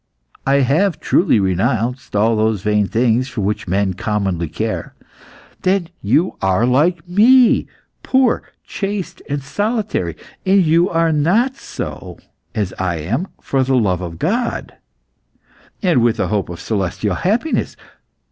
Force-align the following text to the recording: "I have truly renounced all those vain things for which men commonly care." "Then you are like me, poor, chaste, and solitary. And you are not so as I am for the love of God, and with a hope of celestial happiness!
"I 0.47 0.61
have 0.61 0.99
truly 0.99 1.39
renounced 1.39 2.15
all 2.15 2.35
those 2.35 2.63
vain 2.63 2.87
things 2.87 3.27
for 3.29 3.41
which 3.41 3.67
men 3.67 3.93
commonly 3.93 4.49
care." 4.49 4.95
"Then 5.61 5.89
you 6.01 6.37
are 6.41 6.65
like 6.65 7.07
me, 7.07 7.67
poor, 8.01 8.41
chaste, 8.65 9.21
and 9.29 9.43
solitary. 9.43 10.15
And 10.43 10.65
you 10.65 10.89
are 10.89 11.11
not 11.11 11.55
so 11.55 12.17
as 12.55 12.73
I 12.79 12.95
am 12.95 13.27
for 13.41 13.61
the 13.63 13.75
love 13.75 14.01
of 14.01 14.17
God, 14.17 14.73
and 15.83 16.01
with 16.01 16.19
a 16.19 16.29
hope 16.29 16.49
of 16.49 16.59
celestial 16.59 17.13
happiness! 17.13 17.75